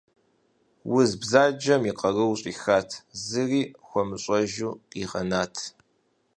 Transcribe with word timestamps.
Уз 0.97 1.09
бзаджэм 1.21 1.81
и 1.89 1.93
къарур 1.99 2.37
щӀихат, 2.39 2.89
зыри 3.25 3.61
хуэмыщӀэжу 3.87 4.71
къигъэнат. 4.89 5.55